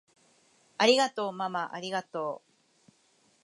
[0.79, 2.91] ありがとうままありがとう！